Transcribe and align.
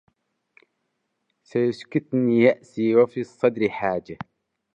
سيسكتني 1.43 2.39
يأسي 2.43 2.95
وفي 2.95 3.19
الصدر 3.21 3.69
حاجة 3.69 4.17